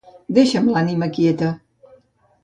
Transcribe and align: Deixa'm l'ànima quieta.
Deixa'm 0.35 0.69
l'ànima 0.75 1.09
quieta. 1.17 1.51